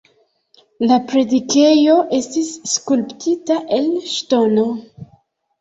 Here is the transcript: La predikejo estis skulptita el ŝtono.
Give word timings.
La 0.91 0.97
predikejo 1.11 1.97
estis 2.21 2.49
skulptita 2.73 3.59
el 3.79 3.87
ŝtono. 4.15 4.69